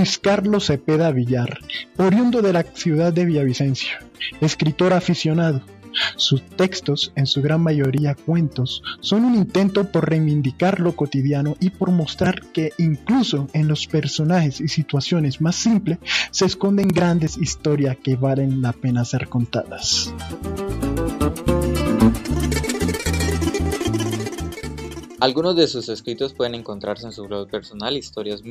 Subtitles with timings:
[0.00, 1.58] Luis Carlos Cepeda Villar,
[1.98, 3.98] oriundo de la ciudad de Villavicencio,
[4.40, 5.60] escritor aficionado.
[6.16, 11.68] Sus textos, en su gran mayoría cuentos, son un intento por reivindicar lo cotidiano y
[11.68, 15.98] por mostrar que incluso en los personajes y situaciones más simples
[16.30, 20.14] se esconden grandes historias que valen la pena ser contadas.
[25.20, 28.42] Algunos de sus escritos pueden encontrarse en su blog personal historias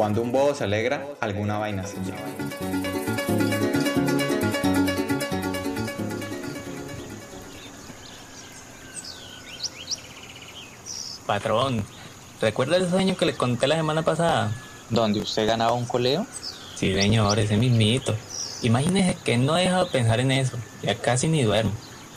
[0.00, 2.16] Cuando un bobo se alegra, alguna vaina se lleva.
[11.26, 11.84] Patrón,
[12.40, 14.50] ¿recuerda ese sueño que le conté la semana pasada?
[14.88, 16.26] ¿Donde usted ganaba un coleo?
[16.76, 18.16] Sí, señor, ese mismito.
[18.62, 21.72] Imagínese que no he dejado de pensar en eso, ya casi ni duermo.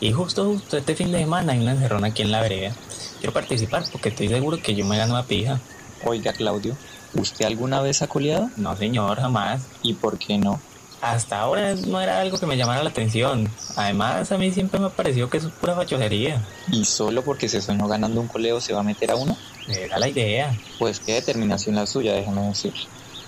[0.00, 2.74] Y justo, justo este fin de semana hay una encerrona aquí en la vereda.
[3.18, 5.60] Quiero participar porque estoy seguro que yo me gano la pija.
[6.04, 6.74] Oiga, Claudio,
[7.18, 8.50] ¿usted alguna vez ha coleado?
[8.56, 9.62] No, señor, jamás.
[9.82, 10.60] ¿Y por qué no?
[11.00, 13.48] Hasta ahora no era algo que me llamara la atención.
[13.76, 16.42] Además, a mí siempre me ha parecido que eso es pura fachosería.
[16.72, 19.36] ¿Y solo porque se soñó ganando un coleo se va a meter a uno?
[19.68, 20.56] Era la idea.
[20.78, 22.72] Pues qué determinación la suya, déjeme decir.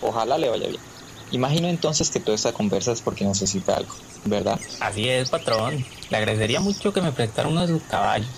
[0.01, 0.81] Ojalá le vaya bien.
[1.31, 3.95] Imagino entonces que toda esta conversa es porque necesita algo,
[4.25, 4.59] ¿verdad?
[4.81, 5.85] Así es, patrón.
[6.09, 8.29] Le agradecería mucho que me prestara uno de sus caballos.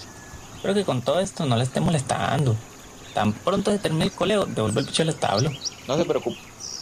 [0.56, 2.56] Espero que con todo esto no le esté molestando.
[3.20, 5.50] Tan pronto se termine el coleo, devuelve el bicho al establo.
[5.86, 6.38] No se preocupe,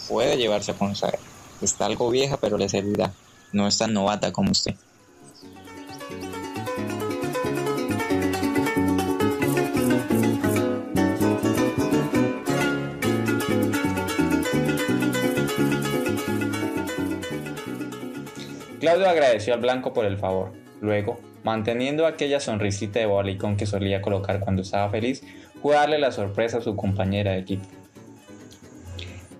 [0.09, 1.19] puede llevarse a Ponsaga.
[1.61, 3.13] Está algo vieja, pero le servirá.
[3.53, 4.77] No es tan novata como usted.
[18.79, 20.53] Claudio agradeció al blanco por el favor.
[20.81, 25.25] Luego, manteniendo aquella sonrisita de bobalicón que solía colocar cuando estaba feliz,
[25.63, 27.67] fue la sorpresa a su compañera de equipo.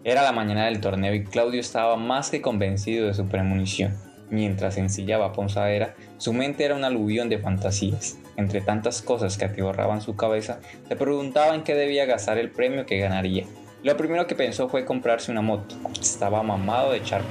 [0.05, 3.97] Era la mañana del torneo y Claudio estaba más que convencido de su premonición.
[4.31, 8.19] Mientras ensillaba Ponzadera, su mente era un aluvión de fantasías.
[8.37, 12.87] Entre tantas cosas que atiborraban su cabeza, se preguntaba en qué debía gastar el premio
[12.87, 13.45] que ganaría.
[13.83, 15.77] Lo primero que pensó fue comprarse una moto.
[16.01, 17.23] Estaba mamado de echar.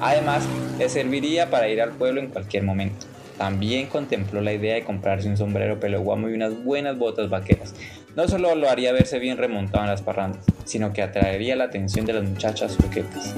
[0.00, 0.44] Además,
[0.78, 3.06] le serviría para ir al pueblo en cualquier momento.
[3.38, 7.74] También contempló la idea de comprarse un sombrero pelo guamo y unas buenas botas vaqueras.
[8.16, 12.06] No solo lo haría verse bien remontado en las parrandas, sino que atraería la atención
[12.06, 13.34] de las muchachas coquetas.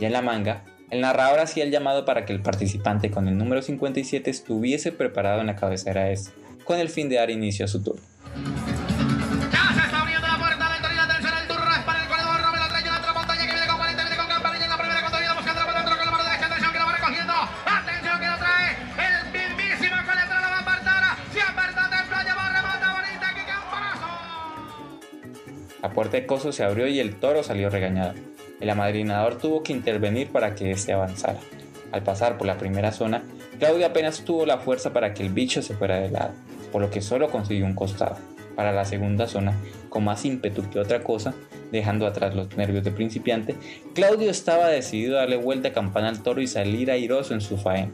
[0.00, 3.38] Ya en la manga, el narrador hacía el llamado para que el participante con el
[3.38, 6.32] número 57 estuviese preparado en la cabecera S,
[6.64, 8.15] con el fin de dar inicio a su turno.
[25.86, 28.14] La puerta de Coso se abrió y el toro salió regañado.
[28.58, 31.38] El amadrinador tuvo que intervenir para que éste avanzara.
[31.92, 33.22] Al pasar por la primera zona,
[33.60, 36.32] Claudio apenas tuvo la fuerza para que el bicho se fuera de lado,
[36.72, 38.16] por lo que solo consiguió un costado.
[38.56, 39.54] Para la segunda zona,
[39.88, 41.34] con más ímpetu que otra cosa,
[41.70, 43.54] dejando atrás los nervios de principiante,
[43.94, 47.58] Claudio estaba decidido a darle vuelta a campana al toro y salir airoso en su
[47.58, 47.92] faena.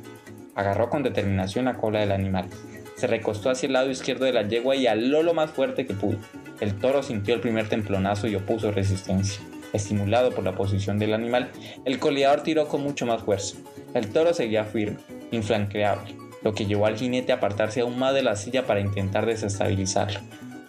[0.55, 2.49] Agarró con determinación la cola del animal,
[2.97, 5.93] se recostó hacia el lado izquierdo de la yegua y aló lo más fuerte que
[5.93, 6.19] pudo.
[6.63, 9.43] El toro sintió el primer templonazo y opuso resistencia.
[9.73, 11.51] Estimulado por la posición del animal,
[11.85, 13.57] el coleador tiró con mucho más fuerza.
[13.95, 14.99] El toro seguía firme,
[15.33, 16.15] inflanqueable,
[16.45, 20.21] lo que llevó al jinete a apartarse aún más de la silla para intentar desestabilizarlo.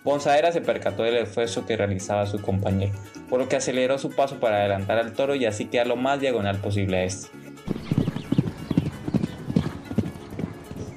[0.04, 2.94] Bonzaera se percató del esfuerzo que realizaba su compañero,
[3.30, 6.20] por lo que aceleró su paso para adelantar al toro y así quedar lo más
[6.20, 7.28] diagonal posible a este.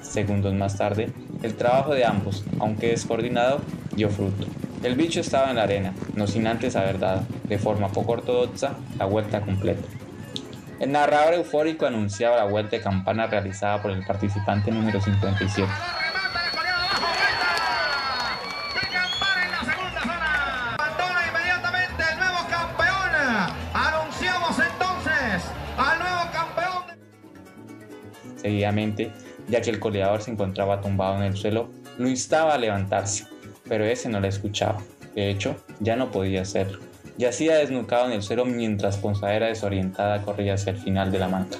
[0.01, 1.11] Segundos más tarde,
[1.43, 3.61] el trabajo de ambos, aunque descoordinado,
[3.95, 4.47] dio fruto.
[4.83, 8.75] El bicho estaba en la arena, no sin antes haber dado, de forma poco ortodoxa,
[8.99, 9.81] la vuelta completa.
[10.79, 15.67] El narrador eufórico anunciaba la vuelta de campana realizada por el participante número 57.
[15.67, 18.79] Remata el coleado abajo, vuelta.
[18.79, 20.75] ¡Qué campana en la segunda zona!
[20.75, 22.97] Abandona inmediatamente el nuevo campeón.
[23.73, 26.83] Anunciamos entonces al nuevo campeón.
[28.35, 29.11] Seguidamente,
[29.47, 33.25] ya que el coleador se encontraba tumbado en el suelo, lo instaba a levantarse,
[33.67, 34.81] pero ese no le escuchaba.
[35.15, 36.79] De hecho, ya no podía hacerlo.
[37.17, 41.57] Yacía desnucado en el suelo mientras Ponzadera desorientada corría hacia el final de la manta.